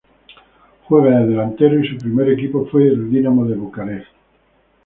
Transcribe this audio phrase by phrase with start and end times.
[0.87, 4.09] Juega de delantero y su primer equipo fue Dinamo Bucarest.